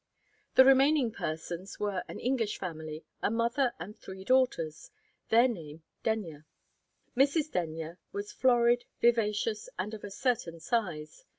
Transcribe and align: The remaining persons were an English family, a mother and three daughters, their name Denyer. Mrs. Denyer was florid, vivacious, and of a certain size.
The 0.55 0.65
remaining 0.65 1.11
persons 1.11 1.79
were 1.79 2.03
an 2.07 2.19
English 2.19 2.57
family, 2.57 3.05
a 3.21 3.29
mother 3.29 3.75
and 3.79 3.95
three 3.95 4.23
daughters, 4.23 4.89
their 5.29 5.47
name 5.47 5.83
Denyer. 6.01 6.47
Mrs. 7.15 7.51
Denyer 7.51 7.99
was 8.11 8.31
florid, 8.31 8.85
vivacious, 8.99 9.69
and 9.77 9.93
of 9.93 10.03
a 10.03 10.09
certain 10.09 10.59
size. 10.59 11.23